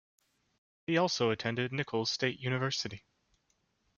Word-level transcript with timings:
He 0.87 0.97
also 0.97 1.29
attended 1.29 1.71
Nicholls 1.71 2.09
State 2.09 2.39
University. 2.39 3.05